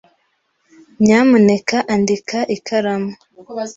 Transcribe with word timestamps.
Nyamuneka 1.03 1.77
andika 1.93 2.39
ikaramu. 2.55 3.11